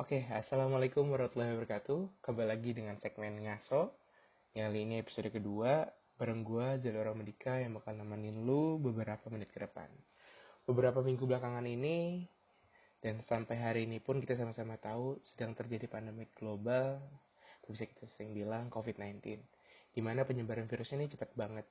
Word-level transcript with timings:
Oke, 0.00 0.24
Assalamualaikum 0.32 1.12
warahmatullahi 1.12 1.60
wabarakatuh. 1.60 2.24
Kembali 2.24 2.48
lagi 2.48 2.72
dengan 2.72 2.96
segmen 3.04 3.36
Ngaso. 3.44 3.92
Yang 4.56 4.64
kali 4.72 4.80
ini 4.88 4.94
episode 4.96 5.28
kedua, 5.28 5.84
bareng 6.16 6.40
gue 6.40 6.80
Zalora 6.80 7.12
Medika 7.12 7.60
yang 7.60 7.76
bakal 7.76 8.00
nemenin 8.00 8.48
lu 8.48 8.80
beberapa 8.80 9.28
menit 9.28 9.52
ke 9.52 9.60
depan. 9.60 9.92
Beberapa 10.64 11.04
minggu 11.04 11.20
belakangan 11.28 11.68
ini, 11.68 12.24
dan 13.04 13.20
sampai 13.20 13.60
hari 13.60 13.84
ini 13.84 14.00
pun 14.00 14.24
kita 14.24 14.40
sama-sama 14.40 14.80
tahu 14.80 15.20
sedang 15.20 15.52
terjadi 15.52 15.84
pandemi 15.84 16.24
global, 16.32 16.96
atau 17.60 17.68
bisa 17.68 17.84
kita 17.84 18.08
sering 18.16 18.32
bilang 18.32 18.72
COVID-19. 18.72 19.20
Di 19.92 20.00
mana 20.00 20.24
penyebaran 20.24 20.64
virusnya 20.64 21.04
ini 21.04 21.12
cepat 21.12 21.36
banget. 21.36 21.68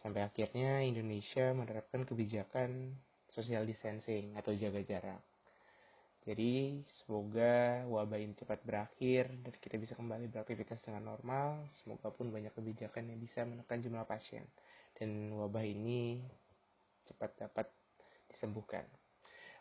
Sampai 0.00 0.24
akhirnya 0.24 0.80
Indonesia 0.88 1.52
menerapkan 1.52 2.08
kebijakan 2.08 2.96
social 3.28 3.68
distancing 3.68 4.40
atau 4.40 4.56
jaga 4.56 4.80
jarak 4.88 5.20
jadi 6.22 6.78
semoga 7.02 7.82
wabah 7.90 8.14
ini 8.14 8.38
cepat 8.38 8.62
berakhir 8.62 9.26
dan 9.42 9.52
kita 9.58 9.74
bisa 9.74 9.98
kembali 9.98 10.30
beraktivitas 10.30 10.78
dengan 10.86 11.10
normal. 11.10 11.66
Semoga 11.82 12.14
pun 12.14 12.30
banyak 12.30 12.54
kebijakan 12.54 13.10
yang 13.10 13.18
bisa 13.18 13.42
menekan 13.42 13.82
jumlah 13.82 14.06
pasien 14.06 14.46
dan 14.94 15.34
wabah 15.34 15.66
ini 15.66 16.22
cepat 17.10 17.42
dapat 17.42 17.66
disembuhkan. 18.30 18.86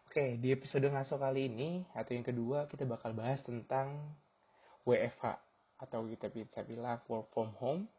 Oke, 0.06 0.38
di 0.38 0.54
episode 0.54 0.86
ngaso 0.86 1.18
kali 1.18 1.50
ini 1.50 1.82
atau 1.98 2.14
yang 2.14 2.28
kedua 2.28 2.70
kita 2.70 2.86
bakal 2.86 3.18
bahas 3.18 3.42
tentang 3.42 4.14
WFH 4.86 5.42
atau 5.82 6.06
kita 6.06 6.30
bisa 6.30 6.62
bilang 6.62 7.02
work 7.10 7.34
from 7.34 7.58
home. 7.58 7.90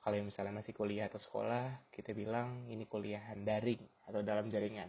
Kalau 0.00 0.16
misalnya 0.24 0.62
masih 0.62 0.72
kuliah 0.72 1.10
atau 1.10 1.18
sekolah, 1.18 1.90
kita 1.92 2.14
bilang 2.14 2.64
ini 2.70 2.86
kuliahan 2.86 3.42
daring 3.42 3.82
atau 4.08 4.22
dalam 4.22 4.46
jaringan. 4.48 4.86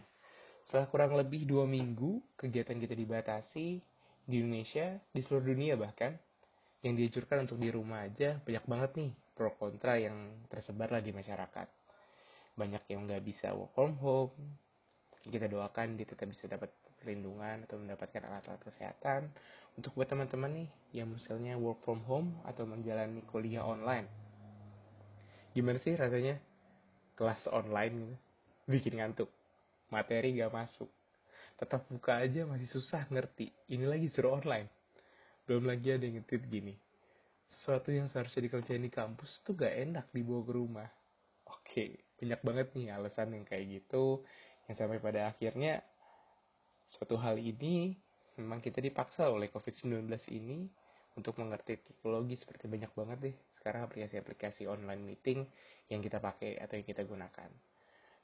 Setelah 0.68 0.84
kurang 0.92 1.16
lebih 1.16 1.48
dua 1.48 1.64
minggu 1.64 2.20
kegiatan 2.36 2.76
kita 2.76 2.92
dibatasi 2.92 3.80
di 4.28 4.36
Indonesia, 4.36 5.00
di 5.16 5.24
seluruh 5.24 5.56
dunia 5.56 5.80
bahkan, 5.80 6.12
yang 6.84 6.92
dianjurkan 6.92 7.48
untuk 7.48 7.56
di 7.56 7.72
rumah 7.72 8.04
aja 8.04 8.36
banyak 8.44 8.68
banget 8.68 8.90
nih 9.00 9.10
pro 9.32 9.48
kontra 9.56 9.96
yang 9.96 10.44
tersebar 10.52 10.92
lah 10.92 11.00
di 11.00 11.08
masyarakat. 11.16 11.68
Banyak 12.52 12.84
yang 12.84 13.08
nggak 13.08 13.24
bisa 13.24 13.56
work 13.56 13.72
from 13.72 13.96
home, 13.96 14.36
kita 15.24 15.48
doakan 15.48 15.96
dia 15.96 16.04
tetap 16.04 16.28
bisa 16.28 16.44
dapat 16.44 16.68
perlindungan 17.00 17.64
atau 17.64 17.80
mendapatkan 17.80 18.28
alat-alat 18.28 18.60
kesehatan 18.60 19.32
untuk 19.72 19.96
buat 19.96 20.12
teman-teman 20.12 20.52
nih 20.52 21.00
yang 21.00 21.08
misalnya 21.08 21.56
work 21.56 21.80
from 21.80 22.04
home 22.04 22.36
atau 22.44 22.68
menjalani 22.68 23.24
kuliah 23.24 23.64
online. 23.64 24.04
Gimana 25.56 25.80
sih 25.80 25.96
rasanya 25.96 26.36
kelas 27.16 27.48
online 27.48 27.94
gitu? 27.96 28.16
Bikin 28.68 29.00
ngantuk 29.00 29.32
materi 29.88 30.36
gak 30.36 30.52
masuk. 30.52 30.90
Tetap 31.58 31.90
buka 31.90 32.22
aja 32.22 32.46
masih 32.46 32.68
susah 32.70 33.04
ngerti. 33.10 33.50
Ini 33.72 33.84
lagi 33.88 34.06
suruh 34.08 34.38
online. 34.38 34.70
Belum 35.48 35.66
lagi 35.66 35.90
ada 35.90 36.04
yang 36.06 36.22
ngetit 36.22 36.46
gini. 36.46 36.76
Sesuatu 37.50 37.90
yang 37.90 38.06
seharusnya 38.06 38.46
dikerjain 38.46 38.84
di 38.84 38.92
kampus 38.92 39.42
tuh 39.42 39.58
gak 39.58 39.74
enak 39.74 40.06
dibawa 40.14 40.42
ke 40.46 40.52
rumah. 40.54 40.90
Oke, 41.48 41.84
banyak 42.20 42.40
banget 42.44 42.66
nih 42.76 42.94
alasan 42.94 43.34
yang 43.34 43.44
kayak 43.48 43.66
gitu. 43.82 44.22
Yang 44.70 44.76
sampai 44.84 45.00
pada 45.00 45.32
akhirnya 45.32 45.82
suatu 46.88 47.16
hal 47.18 47.40
ini 47.40 47.96
memang 48.38 48.62
kita 48.62 48.78
dipaksa 48.78 49.26
oleh 49.26 49.50
COVID-19 49.50 50.08
ini 50.30 50.68
untuk 51.18 51.34
mengerti 51.42 51.82
teknologi 51.82 52.38
seperti 52.38 52.70
banyak 52.70 52.94
banget 52.94 53.18
deh 53.18 53.36
sekarang 53.58 53.90
aplikasi-aplikasi 53.90 54.70
online 54.70 55.02
meeting 55.02 55.42
yang 55.90 55.98
kita 55.98 56.22
pakai 56.22 56.54
atau 56.62 56.78
yang 56.78 56.86
kita 56.86 57.02
gunakan. 57.02 57.50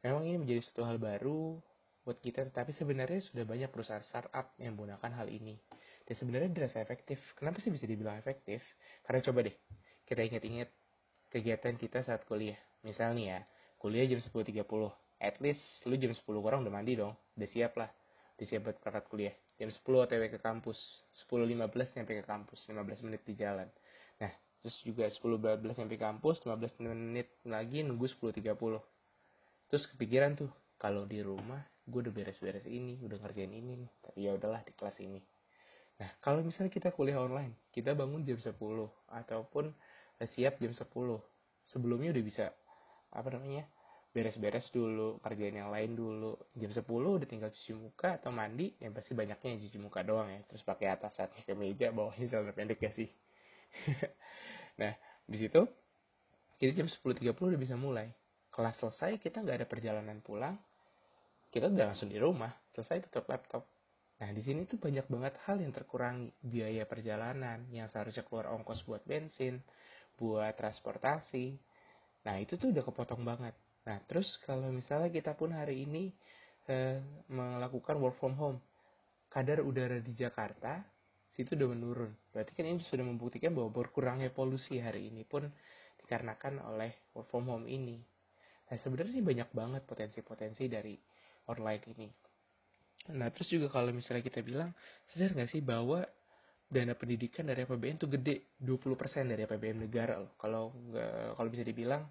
Memang 0.04 0.28
ini 0.28 0.36
menjadi 0.36 0.60
suatu 0.60 0.84
hal 0.84 1.00
baru 1.00 1.56
buat 2.04 2.20
kita, 2.20 2.44
tapi 2.52 2.76
sebenarnya 2.76 3.24
sudah 3.24 3.48
banyak 3.48 3.72
perusahaan 3.72 4.04
startup 4.04 4.52
yang 4.60 4.76
menggunakan 4.76 5.08
hal 5.16 5.32
ini. 5.32 5.56
Dan 6.04 6.14
sebenarnya 6.20 6.52
dirasa 6.52 6.84
efektif. 6.84 7.16
Kenapa 7.32 7.64
sih 7.64 7.72
bisa 7.72 7.88
dibilang 7.88 8.20
efektif? 8.20 8.60
Karena 9.00 9.24
coba 9.24 9.48
deh, 9.48 9.56
kita 10.04 10.20
ingat-ingat 10.20 10.68
kegiatan 11.32 11.80
kita 11.80 12.04
saat 12.04 12.28
kuliah. 12.28 12.60
Misalnya 12.84 13.24
ya, 13.24 13.40
kuliah 13.80 14.04
jam 14.04 14.20
10.30. 14.20 14.60
At 15.24 15.40
least 15.40 15.64
lu 15.88 15.96
jam 15.96 16.12
10 16.12 16.20
kurang 16.20 16.68
udah 16.68 16.74
mandi 16.76 17.00
dong. 17.00 17.16
Udah 17.40 17.48
siap 17.48 17.72
lah. 17.80 17.88
Udah 18.36 18.44
siap 18.44 18.68
buat 18.68 18.76
berangkat 18.84 19.04
kuliah. 19.08 19.34
Jam 19.56 19.72
10 19.72 19.80
otw 19.80 20.24
ke 20.28 20.36
kampus. 20.36 20.76
10.15 21.32 21.96
nyampe 21.96 22.12
ke 22.12 22.24
kampus. 22.28 22.60
15 22.68 23.08
menit 23.08 23.24
di 23.24 23.32
jalan. 23.40 23.72
Nah, 24.20 24.32
terus 24.60 24.76
juga 24.84 25.08
10.15 25.08 25.80
nyampe 25.80 25.96
kampus. 25.96 26.44
15 26.44 26.84
menit 26.84 27.32
lagi 27.48 27.80
nunggu 27.80 28.04
10.30 28.20 28.84
terus 29.74 29.90
kepikiran 29.90 30.38
tuh 30.38 30.46
kalau 30.78 31.02
di 31.02 31.18
rumah 31.18 31.58
gue 31.82 31.98
udah 31.98 32.14
beres-beres 32.14 32.62
ini 32.70 32.94
udah 33.02 33.18
ngerjain 33.18 33.50
ini 33.50 33.74
nih 33.82 33.90
tapi 34.06 34.22
ya 34.22 34.38
udahlah 34.38 34.62
di 34.62 34.70
kelas 34.70 35.02
ini. 35.02 35.18
Nah 35.98 36.14
kalau 36.22 36.46
misalnya 36.46 36.70
kita 36.70 36.94
kuliah 36.94 37.18
online 37.18 37.58
kita 37.74 37.90
bangun 37.90 38.22
jam 38.22 38.38
10 38.38 38.54
ataupun 39.10 39.74
siap 40.30 40.62
jam 40.62 40.70
10 40.70 40.86
sebelumnya 41.66 42.14
udah 42.14 42.22
bisa 42.22 42.54
apa 43.10 43.34
namanya 43.34 43.66
beres-beres 44.14 44.70
dulu 44.70 45.18
kerjaan 45.18 45.58
yang 45.58 45.74
lain 45.74 45.98
dulu. 45.98 46.38
Jam 46.54 46.70
10 46.70 46.86
udah 46.86 47.26
tinggal 47.26 47.50
cuci 47.50 47.74
muka 47.74 48.22
atau 48.22 48.30
mandi 48.30 48.78
yang 48.78 48.94
pasti 48.94 49.10
banyaknya 49.10 49.58
cuci 49.58 49.82
muka 49.82 50.06
doang 50.06 50.30
ya. 50.30 50.38
Terus 50.54 50.62
pakai 50.62 50.94
atasannya 50.94 51.42
ke 51.42 51.50
meja 51.58 51.90
bawahnya 51.90 52.30
celana 52.30 52.54
pendek 52.54 52.78
ya 52.78 52.94
sih. 52.94 53.10
Nah 54.78 54.94
di 55.26 55.34
situ 55.34 55.66
kita 56.62 56.78
jam 56.78 56.86
10.30 56.86 57.34
udah 57.34 57.58
bisa 57.58 57.74
mulai 57.74 58.14
kelas 58.54 58.78
selesai 58.78 59.18
kita 59.18 59.42
nggak 59.42 59.58
ada 59.58 59.66
perjalanan 59.66 60.22
pulang 60.22 60.54
kita 61.54 61.70
udah 61.70 61.94
langsung 61.94 62.10
di 62.10 62.18
rumah 62.18 62.50
selesai 62.74 63.06
tutup 63.06 63.30
laptop. 63.30 63.62
Nah 64.18 64.26
di 64.34 64.42
sini 64.42 64.66
tuh 64.66 64.82
banyak 64.82 65.06
banget 65.06 65.38
hal 65.46 65.62
yang 65.62 65.70
terkurangi. 65.70 66.34
Biaya 66.42 66.82
perjalanan 66.82 67.70
yang 67.70 67.86
seharusnya 67.86 68.26
keluar 68.26 68.50
ongkos 68.50 68.82
buat 68.82 69.06
bensin 69.06 69.62
buat 70.18 70.50
transportasi. 70.58 71.54
Nah 72.26 72.42
itu 72.42 72.58
tuh 72.58 72.74
udah 72.74 72.82
kepotong 72.82 73.22
banget. 73.22 73.54
Nah 73.86 74.02
terus 74.02 74.26
kalau 74.42 74.66
misalnya 74.74 75.14
kita 75.14 75.38
pun 75.38 75.54
hari 75.54 75.86
ini 75.86 76.10
eh, 76.66 76.98
melakukan 77.30 78.02
work 78.02 78.18
from 78.18 78.34
home 78.34 78.58
kadar 79.30 79.62
udara 79.62 80.02
di 80.02 80.10
Jakarta 80.10 80.82
situ 81.38 81.54
udah 81.54 81.70
menurun. 81.70 82.10
Berarti 82.34 82.50
kan 82.50 82.66
ini 82.66 82.82
sudah 82.82 83.06
membuktikan 83.06 83.54
bahwa 83.54 83.70
berkurangnya 83.70 84.34
polusi 84.34 84.82
hari 84.82 85.06
ini 85.06 85.22
pun 85.22 85.46
dikarenakan 86.02 86.66
oleh 86.66 87.14
work 87.14 87.30
from 87.30 87.46
home 87.46 87.70
ini 87.70 88.13
Nah 88.70 88.76
sebenarnya 88.80 89.12
sih 89.20 89.24
banyak 89.24 89.48
banget 89.52 89.82
potensi-potensi 89.84 90.68
dari 90.68 90.96
online 91.50 91.84
ini. 91.96 92.08
Nah 93.12 93.28
terus 93.28 93.52
juga 93.52 93.68
kalau 93.68 93.92
misalnya 93.92 94.24
kita 94.24 94.40
bilang, 94.40 94.72
sadar 95.12 95.36
nggak 95.36 95.50
sih 95.52 95.60
bahwa 95.60 96.00
dana 96.64 96.96
pendidikan 96.96 97.44
dari 97.44 97.62
APBN 97.68 98.00
itu 98.00 98.08
gede 98.08 98.56
20% 98.56 99.28
dari 99.28 99.44
APBN 99.44 99.84
negara 99.84 100.16
loh. 100.16 100.32
Kalau 100.40 100.72
nggak 100.72 101.36
kalau 101.36 101.48
bisa 101.52 101.62
dibilang 101.62 102.08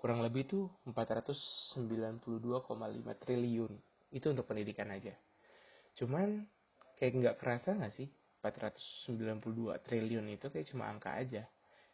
kurang 0.00 0.24
lebih 0.24 0.48
itu 0.48 0.64
492,5 0.88 2.24
triliun. 3.20 3.72
Itu 4.10 4.32
untuk 4.32 4.48
pendidikan 4.48 4.88
aja. 4.88 5.12
Cuman 5.92 6.48
kayak 6.96 7.12
nggak 7.20 7.36
kerasa 7.36 7.76
nggak 7.76 7.92
sih 7.92 8.08
492 8.40 9.76
triliun 9.84 10.24
itu 10.32 10.48
kayak 10.48 10.66
cuma 10.72 10.88
angka 10.88 11.12
aja. 11.12 11.44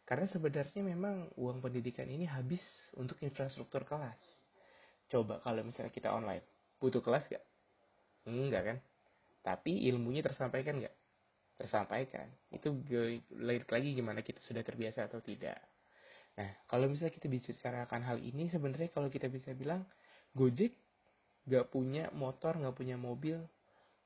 Karena 0.07 0.23
sebenarnya 0.23 0.87
memang 0.87 1.35
uang 1.35 1.59
pendidikan 1.59 2.07
ini 2.07 2.23
habis 2.23 2.63
untuk 2.95 3.19
infrastruktur 3.19 3.83
kelas. 3.83 4.15
Coba 5.11 5.43
kalau 5.43 5.67
misalnya 5.67 5.91
kita 5.91 6.15
online, 6.15 6.47
butuh 6.79 7.03
kelas 7.03 7.27
gak? 7.27 7.43
Enggak 8.23 8.63
kan? 8.63 8.77
Tapi 9.43 9.83
ilmunya 9.91 10.23
tersampaikan 10.23 10.79
gak? 10.79 10.95
Tersampaikan. 11.59 12.23
Itu 12.55 12.79
lain 13.35 13.67
lagi 13.67 13.89
gimana 13.99 14.23
kita 14.23 14.39
sudah 14.39 14.63
terbiasa 14.63 15.11
atau 15.11 15.19
tidak. 15.19 15.59
Nah, 16.39 16.55
kalau 16.71 16.87
misalnya 16.87 17.11
kita 17.11 17.27
bicarakan 17.27 18.01
hal 18.07 18.23
ini, 18.23 18.47
sebenarnya 18.47 18.87
kalau 18.87 19.11
kita 19.11 19.27
bisa 19.27 19.51
bilang, 19.51 19.83
Gojek 20.31 20.71
gak 21.51 21.67
punya 21.67 22.07
motor, 22.15 22.55
gak 22.55 22.79
punya 22.79 22.95
mobil, 22.95 23.43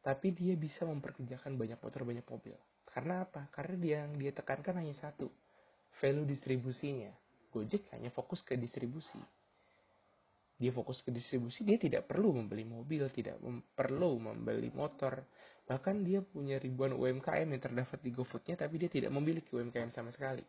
tapi 0.02 0.34
dia 0.34 0.58
bisa 0.58 0.82
memperkerjakan 0.90 1.62
banyak 1.62 1.78
motor, 1.78 2.10
banyak 2.10 2.26
mobil. 2.26 2.58
Karena 2.90 3.22
apa? 3.22 3.54
Karena 3.54 3.76
dia 3.78 3.96
yang 4.10 4.18
dia 4.18 4.34
tekankan 4.34 4.82
hanya 4.82 4.98
satu, 4.98 5.30
value 6.02 6.26
distribusinya. 6.26 7.14
Gojek 7.54 7.94
hanya 7.94 8.10
fokus 8.10 8.42
ke 8.42 8.58
distribusi. 8.58 9.22
Dia 10.58 10.74
fokus 10.74 11.02
ke 11.02 11.10
distribusi, 11.10 11.66
dia 11.66 11.78
tidak 11.78 12.06
perlu 12.06 12.38
membeli 12.38 12.66
mobil, 12.66 13.10
tidak 13.10 13.38
perlu 13.74 14.22
membeli 14.22 14.70
motor. 14.74 15.26
Bahkan 15.66 16.06
dia 16.06 16.22
punya 16.22 16.62
ribuan 16.62 16.94
UMKM 16.94 17.50
yang 17.50 17.62
terdapat 17.62 17.98
di 18.02 18.14
GoFood-nya, 18.14 18.58
tapi 18.62 18.78
dia 18.78 18.90
tidak 18.90 19.10
memiliki 19.10 19.58
UMKM 19.58 19.90
sama 19.90 20.14
sekali. 20.14 20.46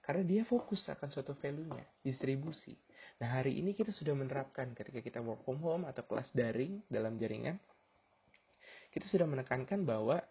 Karena 0.00 0.24
dia 0.24 0.42
fokus 0.48 0.88
akan 0.88 1.08
suatu 1.12 1.36
value-nya, 1.36 1.84
distribusi. 2.00 2.72
Nah 3.20 3.36
hari 3.36 3.60
ini 3.60 3.76
kita 3.76 3.92
sudah 3.92 4.16
menerapkan 4.16 4.72
ketika 4.72 5.04
kita 5.04 5.20
work 5.20 5.44
from 5.44 5.60
home 5.60 5.84
atau 5.84 6.08
kelas 6.08 6.32
daring 6.32 6.80
dalam 6.88 7.20
jaringan, 7.20 7.60
kita 8.90 9.06
sudah 9.12 9.28
menekankan 9.28 9.84
bahwa 9.84 10.24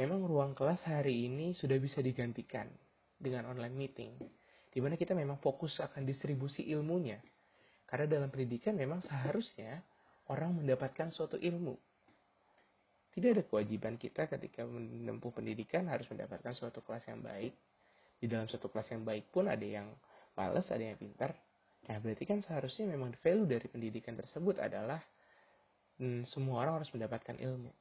memang 0.00 0.24
ruang 0.24 0.52
kelas 0.56 0.80
hari 0.88 1.28
ini 1.28 1.52
sudah 1.52 1.76
bisa 1.76 2.00
digantikan 2.00 2.72
dengan 3.16 3.48
online 3.48 3.72
meeting, 3.72 4.12
di 4.70 4.78
mana 4.84 4.94
kita 4.94 5.16
memang 5.16 5.40
fokus 5.40 5.80
akan 5.80 6.04
distribusi 6.04 6.68
ilmunya. 6.68 7.16
Karena 7.86 8.06
dalam 8.06 8.28
pendidikan 8.28 8.76
memang 8.76 9.00
seharusnya 9.00 9.80
orang 10.28 10.58
mendapatkan 10.58 11.10
suatu 11.10 11.38
ilmu. 11.38 11.76
tidak 13.16 13.32
ada 13.32 13.44
kewajiban 13.48 13.96
kita 13.96 14.28
ketika 14.28 14.68
menempuh 14.68 15.32
pendidikan 15.32 15.88
harus 15.88 16.04
mendapatkan 16.12 16.52
suatu 16.52 16.84
kelas 16.84 17.08
yang 17.08 17.24
baik. 17.24 17.56
Di 18.20 18.28
dalam 18.28 18.44
suatu 18.44 18.68
kelas 18.68 18.92
yang 18.92 19.08
baik 19.08 19.32
pun 19.32 19.48
ada 19.48 19.64
yang 19.64 19.88
males, 20.36 20.68
ada 20.68 20.84
yang 20.84 21.00
pintar. 21.00 21.32
Nah, 21.88 21.96
berarti 21.96 22.28
kan 22.28 22.44
seharusnya 22.44 22.84
memang 22.92 23.16
value 23.24 23.48
dari 23.48 23.66
pendidikan 23.72 24.12
tersebut 24.20 24.60
adalah 24.60 25.00
hmm, 25.96 26.28
semua 26.28 26.60
orang 26.60 26.84
harus 26.84 26.92
mendapatkan 26.92 27.40
ilmu. 27.40 27.72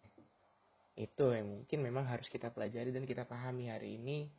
Itu 0.96 1.36
yang 1.36 1.52
mungkin 1.52 1.84
memang 1.84 2.08
harus 2.08 2.32
kita 2.32 2.48
pelajari 2.56 2.96
dan 2.96 3.04
kita 3.04 3.28
pahami 3.28 3.68
hari 3.68 4.00
ini 4.00 4.32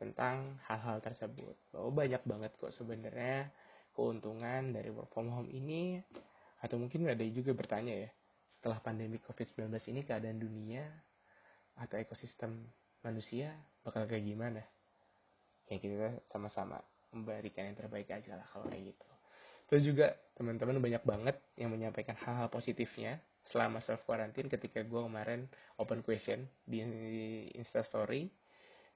tentang 0.00 0.56
hal-hal 0.64 1.04
tersebut. 1.04 1.52
Bahwa 1.76 1.92
banyak 1.92 2.24
banget 2.24 2.56
kok 2.56 2.72
sebenarnya 2.72 3.52
keuntungan 3.92 4.72
dari 4.72 4.88
work 4.88 5.12
from 5.12 5.28
home 5.28 5.52
ini. 5.52 6.00
Atau 6.64 6.80
mungkin 6.80 7.04
ada 7.04 7.24
juga 7.28 7.52
bertanya 7.52 8.08
ya 8.08 8.10
setelah 8.48 8.80
pandemi 8.80 9.20
COVID-19 9.20 9.72
ini 9.92 10.00
keadaan 10.04 10.40
dunia 10.40 10.84
atau 11.80 11.96
ekosistem 11.96 12.60
manusia 13.00 13.56
bakal 13.84 14.04
kayak 14.08 14.24
gimana? 14.24 14.60
Ya 15.68 15.76
kita 15.80 16.20
sama-sama 16.28 16.80
memberikan 17.12 17.68
yang 17.68 17.76
terbaik 17.76 18.08
aja 18.12 18.36
lah 18.36 18.44
kalau 18.48 18.68
kayak 18.68 18.92
gitu. 18.96 19.08
Terus 19.70 19.82
juga 19.86 20.06
teman-teman 20.34 20.82
banyak 20.82 21.04
banget 21.06 21.36
yang 21.54 21.70
menyampaikan 21.70 22.18
hal-hal 22.18 22.50
positifnya 22.50 23.22
selama 23.48 23.80
self 23.80 24.04
quarantine 24.04 24.50
ketika 24.50 24.84
gue 24.84 25.00
kemarin 25.00 25.48
open 25.80 26.04
question 26.04 26.44
di 26.66 26.82
Insta 27.56 27.80
Story 27.86 28.28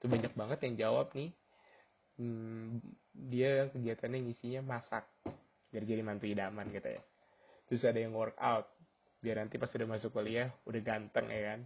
itu 0.05 0.13
banyak 0.13 0.33
banget 0.37 0.59
yang 0.69 0.75
jawab 0.77 1.09
nih. 1.17 1.33
Hmm, 2.21 2.77
dia 3.09 3.73
kegiatannya 3.73 4.29
ngisinya 4.29 4.61
masak. 4.61 5.09
Biar 5.73 5.81
jadi 5.81 6.05
mantu 6.05 6.29
idaman 6.29 6.69
gitu 6.69 6.93
ya. 6.93 7.01
Terus 7.65 7.81
ada 7.89 7.97
yang 7.97 8.13
workout 8.13 8.69
biar 9.25 9.41
nanti 9.41 9.57
pas 9.57 9.73
udah 9.73 9.89
masuk 9.89 10.13
kuliah 10.13 10.53
udah 10.69 10.81
ganteng 10.85 11.25
ya 11.33 11.41
kan. 11.57 11.59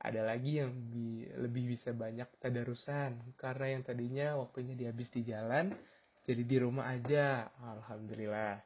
Ada 0.00 0.24
lagi 0.24 0.56
yang 0.56 0.72
bi 0.88 1.28
lebih 1.36 1.76
bisa 1.76 1.92
banyak 1.92 2.32
tadarusan. 2.40 3.36
Karena 3.36 3.76
yang 3.76 3.82
tadinya 3.84 4.40
waktunya 4.40 4.72
dihabis 4.72 5.12
di 5.12 5.28
jalan 5.28 5.68
jadi 6.24 6.40
di 6.48 6.56
rumah 6.56 6.88
aja. 6.88 7.52
Alhamdulillah. 7.60 8.56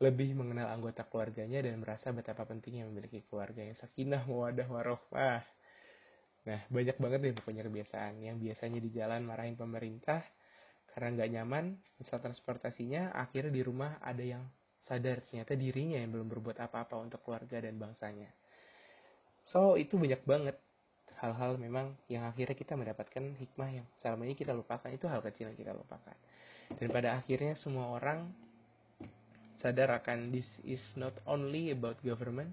Lebih 0.00 0.32
mengenal 0.40 0.72
anggota 0.72 1.04
keluarganya 1.04 1.60
dan 1.60 1.84
merasa 1.84 2.16
betapa 2.16 2.48
pentingnya 2.48 2.88
memiliki 2.88 3.20
keluarga 3.28 3.60
yang 3.60 3.76
sakinah 3.76 4.24
mawadah 4.24 4.68
warohmah 4.72 5.44
Nah, 6.46 6.60
banyak 6.70 6.96
banget 7.02 7.18
deh 7.26 7.34
pokoknya 7.34 7.66
kebiasaan 7.66 8.22
yang 8.22 8.38
biasanya 8.38 8.78
di 8.78 8.90
jalan 8.94 9.26
marahin 9.26 9.58
pemerintah 9.58 10.22
karena 10.94 11.12
nggak 11.12 11.30
nyaman 11.34 11.64
misal 11.98 12.22
transportasinya, 12.22 13.12
akhirnya 13.12 13.52
di 13.52 13.62
rumah 13.66 13.98
ada 13.98 14.22
yang 14.22 14.46
sadar 14.78 15.20
ternyata 15.26 15.58
dirinya 15.58 15.98
yang 15.98 16.14
belum 16.14 16.30
berbuat 16.30 16.62
apa-apa 16.62 16.94
untuk 17.02 17.20
keluarga 17.26 17.58
dan 17.58 17.74
bangsanya. 17.76 18.30
So, 19.42 19.74
itu 19.74 19.98
banyak 19.98 20.22
banget 20.22 20.56
hal-hal 21.18 21.56
memang 21.56 21.96
yang 22.12 22.28
akhirnya 22.28 22.54
kita 22.54 22.76
mendapatkan 22.76 23.34
hikmah 23.40 23.70
yang 23.82 23.86
selama 23.98 24.28
ini 24.28 24.38
kita 24.38 24.54
lupakan. 24.54 24.88
Itu 24.92 25.10
hal 25.10 25.24
kecil 25.24 25.50
yang 25.50 25.58
kita 25.58 25.72
lupakan. 25.74 26.16
Dan 26.78 26.88
pada 26.94 27.18
akhirnya 27.18 27.58
semua 27.58 27.90
orang 27.90 28.30
sadar 29.58 29.90
akan 29.96 30.30
this 30.30 30.46
is 30.62 30.82
not 30.94 31.16
only 31.24 31.72
about 31.72 31.98
government, 32.04 32.52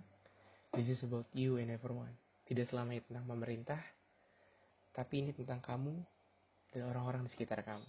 this 0.74 0.88
is 0.90 1.04
about 1.04 1.28
you 1.36 1.60
and 1.60 1.70
everyone. 1.70 2.14
Tidak 2.44 2.66
selamanya 2.68 3.08
tentang 3.08 3.26
pemerintah, 3.26 3.80
tapi 4.92 5.24
ini 5.24 5.32
tentang 5.32 5.64
kamu 5.64 5.96
dan 6.76 6.82
orang-orang 6.92 7.26
di 7.26 7.32
sekitar 7.32 7.64
kamu. 7.64 7.88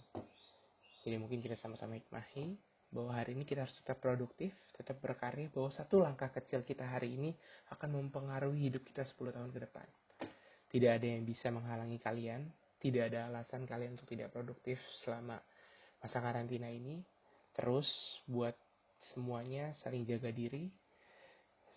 Jadi 1.05 1.15
mungkin 1.21 1.43
kita 1.43 1.59
sama-sama 1.59 1.99
hikmahi 1.99 2.57
bahwa 2.89 3.11
hari 3.13 3.35
ini 3.35 3.43
kita 3.43 3.67
harus 3.67 3.75
tetap 3.75 3.99
produktif, 3.99 4.55
tetap 4.71 4.97
berkarya, 5.03 5.51
bahwa 5.51 5.69
satu 5.69 6.01
langkah 6.01 6.31
kecil 6.31 6.63
kita 6.63 6.87
hari 6.87 7.19
ini 7.19 7.35
akan 7.75 7.99
mempengaruhi 7.99 8.71
hidup 8.71 8.87
kita 8.87 9.03
10 9.03 9.35
tahun 9.35 9.51
ke 9.51 9.59
depan. 9.67 9.87
Tidak 10.71 10.91
ada 10.91 11.07
yang 11.07 11.27
bisa 11.27 11.51
menghalangi 11.51 11.99
kalian, 11.99 12.47
tidak 12.79 13.11
ada 13.11 13.27
alasan 13.27 13.67
kalian 13.67 13.99
untuk 13.99 14.07
tidak 14.07 14.31
produktif 14.31 14.79
selama 15.03 15.37
masa 15.99 16.17
karantina 16.23 16.71
ini. 16.71 17.03
Terus 17.55 17.87
buat 18.27 18.55
semuanya 19.13 19.75
saling 19.83 20.07
jaga 20.07 20.31
diri, 20.31 20.71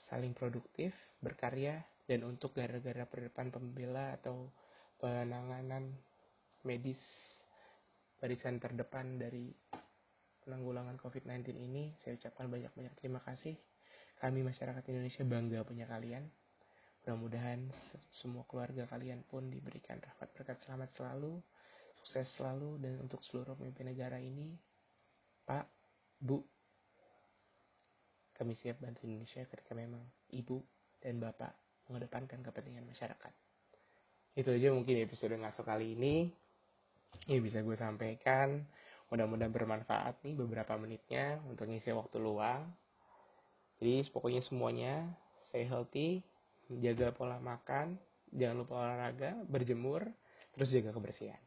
saling 0.09 0.33
produktif, 0.33 0.95
berkarya, 1.21 1.83
dan 2.09 2.25
untuk 2.25 2.57
gara-gara 2.57 3.05
perdepan 3.05 3.53
pembela 3.53 4.17
atau 4.17 4.49
penanganan 4.97 5.93
medis 6.65 6.99
barisan 8.17 8.57
terdepan 8.57 9.21
dari 9.21 9.53
penanggulangan 10.43 10.97
COVID-19 10.97 11.53
ini 11.61 11.93
saya 12.01 12.17
ucapkan 12.17 12.49
banyak-banyak 12.49 12.97
terima 12.97 13.21
kasih. 13.21 13.55
Kami 14.19 14.43
masyarakat 14.43 14.83
Indonesia 14.89 15.23
bangga 15.23 15.61
punya 15.63 15.87
kalian. 15.87 16.27
Mudah-mudahan 17.05 17.69
semua 18.11 18.43
keluarga 18.49 18.89
kalian 18.89 19.23
pun 19.29 19.53
diberikan 19.53 20.01
rahmat 20.01 20.29
berkat 20.35 20.59
selamat 20.65 20.91
selalu 20.97 21.39
sukses 22.01 22.31
selalu 22.41 22.81
dan 22.81 23.01
untuk 23.05 23.21
seluruh 23.27 23.59
pemimpin 23.59 23.91
negara 23.91 24.23
ini 24.23 24.55
Pak 25.45 25.67
Bu 26.23 26.41
kami 28.39 28.55
siap 28.55 28.79
bantu 28.79 29.05
Indonesia 29.05 29.43
ketika 29.45 29.75
memang 29.75 30.07
Ibu 30.31 30.63
dan 31.03 31.19
Bapak 31.19 31.68
mengedepankan 31.89 32.45
kepentingan 32.45 32.85
masyarakat. 32.87 33.33
Itu 34.39 34.55
aja 34.55 34.71
mungkin 34.71 35.03
episode 35.03 35.35
ngaso 35.35 35.67
kali 35.67 35.99
ini. 35.99 36.31
Ini 37.27 37.41
bisa 37.43 37.65
gue 37.65 37.75
sampaikan. 37.75 38.63
Mudah-mudahan 39.09 39.51
bermanfaat 39.51 40.21
nih 40.23 40.37
beberapa 40.37 40.77
menitnya 40.77 41.41
untuk 41.49 41.67
ngisi 41.67 41.91
waktu 41.97 42.21
luang. 42.21 42.69
Jadi 43.81 44.05
pokoknya 44.13 44.45
semuanya 44.45 45.09
stay 45.49 45.65
healthy, 45.65 46.21
jaga 46.69 47.15
pola 47.17 47.41
makan, 47.41 47.97
jangan 48.35 48.57
lupa 48.61 48.85
olahraga, 48.85 49.39
berjemur, 49.49 50.05
terus 50.53 50.69
jaga 50.69 50.93
kebersihan. 50.93 51.41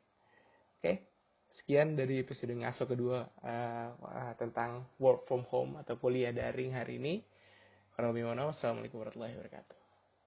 Oke, 0.81 1.05
sekian 1.53 1.93
dari 1.93 2.23
episode 2.23 2.55
ngaso 2.57 2.89
kedua 2.89 3.29
uh, 3.45 4.33
tentang 4.41 4.89
work 4.97 5.29
from 5.29 5.45
home 5.51 5.77
atau 5.77 5.99
kuliah 6.01 6.33
daring 6.33 6.73
hari 6.73 6.97
ini. 6.97 7.21
Assalamualaikum 7.93 8.97
warahmatullahi 8.97 9.37
wabarakatuh. 9.37 9.80